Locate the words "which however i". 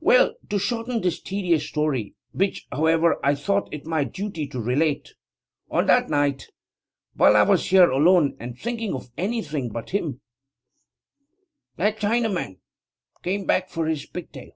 2.32-3.34